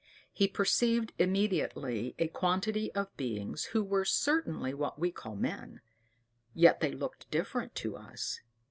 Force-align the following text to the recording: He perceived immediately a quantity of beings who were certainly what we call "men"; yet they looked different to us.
He 0.33 0.47
perceived 0.47 1.13
immediately 1.19 2.15
a 2.17 2.27
quantity 2.27 2.91
of 2.95 3.15
beings 3.17 3.65
who 3.65 3.83
were 3.83 4.03
certainly 4.03 4.73
what 4.73 4.97
we 4.97 5.11
call 5.11 5.35
"men"; 5.35 5.79
yet 6.55 6.79
they 6.79 6.91
looked 6.93 7.29
different 7.29 7.75
to 7.75 7.97
us. 7.97 8.39